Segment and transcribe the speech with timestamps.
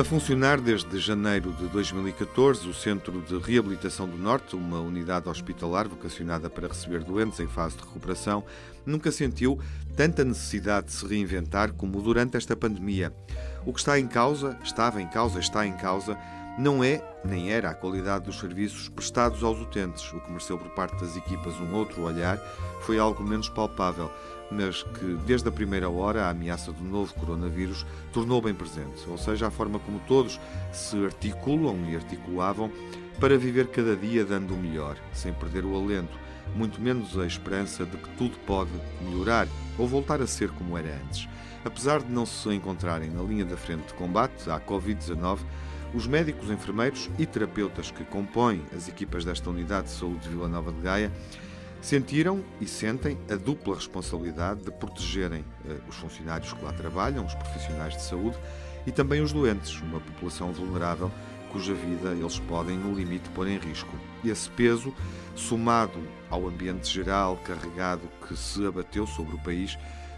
[0.00, 5.86] A funcionar desde janeiro de 2014, o Centro de Reabilitação do Norte, uma unidade hospitalar
[5.86, 8.42] vocacionada para receber doentes em fase de recuperação,
[8.86, 9.60] nunca sentiu
[9.94, 13.12] tanta necessidade de se reinventar como durante esta pandemia.
[13.66, 16.16] O que está em causa, estava em causa, está em causa,
[16.60, 20.12] não é nem era a qualidade dos serviços prestados aos utentes.
[20.12, 22.36] O que mereceu por parte das equipas um outro olhar
[22.82, 24.10] foi algo menos palpável,
[24.50, 29.16] mas que desde a primeira hora a ameaça do novo coronavírus tornou bem presente, ou
[29.16, 30.38] seja, a forma como todos
[30.70, 32.70] se articulam e articulavam
[33.18, 36.18] para viver cada dia dando o melhor, sem perder o alento,
[36.54, 40.94] muito menos a esperança de que tudo pode melhorar ou voltar a ser como era
[41.06, 41.26] antes.
[41.64, 45.38] Apesar de não se encontrarem na linha da frente de combate à Covid-19,
[45.94, 50.48] os médicos, enfermeiros e terapeutas que compõem as equipas desta unidade de saúde de Vila
[50.48, 51.12] Nova de Gaia
[51.80, 57.34] sentiram e sentem a dupla responsabilidade de protegerem eh, os funcionários que lá trabalham, os
[57.34, 58.36] profissionais de saúde
[58.86, 61.10] e também os doentes, uma população vulnerável
[61.50, 63.92] cuja vida eles podem, no limite, pôr em risco.
[64.24, 64.94] Esse peso,
[65.34, 65.98] somado
[66.30, 69.76] ao ambiente geral carregado que se abateu sobre o país,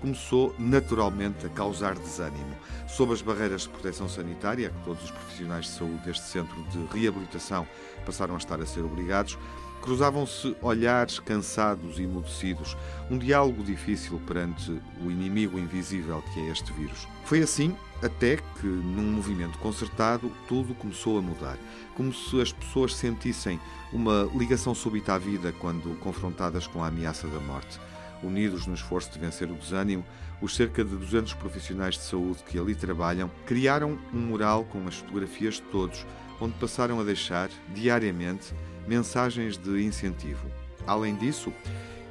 [0.00, 2.54] começou naturalmente a causar desânimo.
[2.86, 6.84] Sob as barreiras de proteção sanitária, que todos os profissionais de saúde deste centro de
[6.98, 7.66] reabilitação
[8.04, 9.38] passaram a estar a ser obrigados,
[9.84, 12.74] cruzavam-se olhares cansados e emudecidos,
[13.10, 14.70] um diálogo difícil perante
[15.02, 17.06] o inimigo invisível que é este vírus.
[17.24, 21.58] Foi assim até que, num movimento concertado, tudo começou a mudar.
[21.94, 23.60] Como se as pessoas sentissem
[23.92, 27.78] uma ligação súbita à vida quando confrontadas com a ameaça da morte.
[28.24, 30.04] Unidos no esforço de vencer o desânimo,
[30.40, 34.96] os cerca de 200 profissionais de saúde que ali trabalham criaram um mural com as
[34.96, 36.04] fotografias de todos,
[36.40, 38.52] onde passaram a deixar, diariamente,
[38.86, 40.50] mensagens de incentivo.
[40.86, 41.52] Além disso,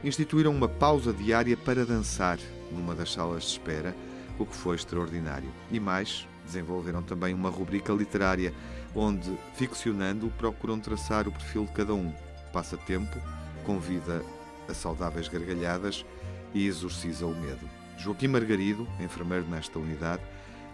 [0.03, 2.39] instituíram uma pausa diária para dançar
[2.71, 3.95] numa das salas de espera,
[4.37, 5.49] o que foi extraordinário.
[5.71, 8.53] E mais, desenvolveram também uma rubrica literária,
[8.95, 12.11] onde, ficcionando, procuram traçar o perfil de cada um.
[12.51, 13.17] Passa tempo,
[13.63, 14.23] convida
[14.67, 16.05] a saudáveis gargalhadas
[16.53, 17.69] e exorciza o medo.
[17.97, 20.21] Joaquim Margarido, enfermeiro nesta unidade,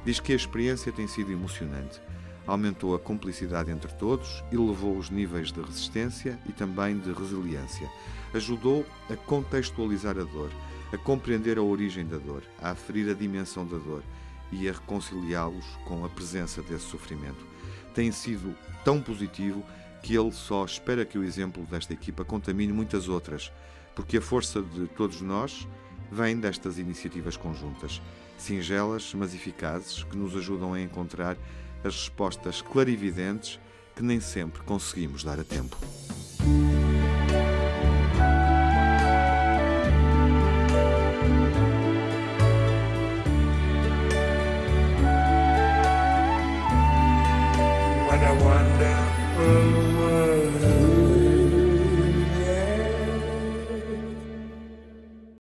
[0.05, 2.01] diz que a experiência tem sido emocionante.
[2.47, 7.89] Aumentou a cumplicidade entre todos, elevou os níveis de resistência e também de resiliência.
[8.33, 10.49] Ajudou a contextualizar a dor,
[10.91, 14.01] a compreender a origem da dor, a aferir a dimensão da dor
[14.51, 17.45] e a reconciliá-los com a presença desse sofrimento.
[17.93, 19.63] Tem sido tão positivo
[20.01, 23.51] que ele só espera que o exemplo desta equipa contamine muitas outras,
[23.95, 25.67] porque a força de todos nós
[26.11, 28.01] vem destas iniciativas conjuntas,
[28.37, 31.37] singelas, mas eficazes, que nos ajudam a encontrar
[31.83, 33.59] as respostas clarividentes
[33.95, 35.77] que nem sempre conseguimos dar a tempo.